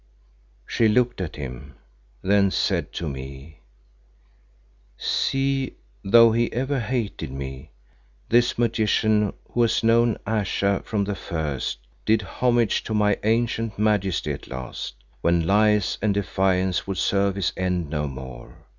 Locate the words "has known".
9.61-10.17